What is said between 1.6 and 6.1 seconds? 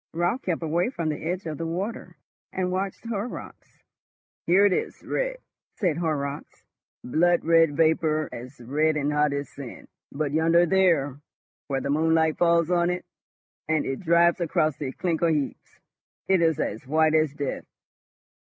water, and watched Horrocks. "Here it is red," said